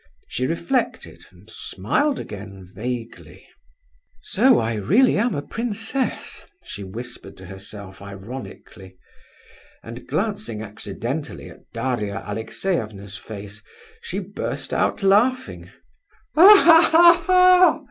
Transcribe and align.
She 0.27 0.47
reflected, 0.47 1.25
and 1.31 1.47
smiled 1.47 2.19
again, 2.19 2.67
vaguely. 2.73 3.47
"So 4.23 4.57
I 4.57 4.71
am 4.71 4.87
really 4.87 5.15
a 5.17 5.43
princess," 5.47 6.43
she 6.63 6.83
whispered 6.83 7.37
to 7.37 7.45
herself, 7.45 8.01
ironically, 8.01 8.97
and 9.83 10.07
glancing 10.07 10.63
accidentally 10.63 11.51
at 11.51 11.71
Daria 11.71 12.23
Alexeyevna's 12.25 13.15
face, 13.17 13.61
she 14.01 14.17
burst 14.17 14.73
out 14.73 15.03
laughing. 15.03 15.69
"Ha, 16.33 16.89
ha, 16.91 17.23
ha!" 17.27 17.79